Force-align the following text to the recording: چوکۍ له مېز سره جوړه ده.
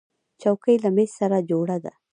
چوکۍ 0.41 0.75
له 0.83 0.89
مېز 0.95 1.11
سره 1.19 1.37
جوړه 1.49 1.77
ده. 1.83 1.93